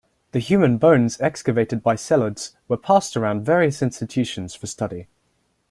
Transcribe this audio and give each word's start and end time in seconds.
The 0.31 0.39
human 0.39 0.79
bones 0.79 1.21
excavated 1.21 1.83
by 1.83 1.93
Sellards 1.93 2.55
were 2.67 2.75
passed 2.75 3.15
around 3.15 3.45
various 3.45 3.83
institutions 3.83 4.55
for 4.55 4.65
study. 4.65 5.05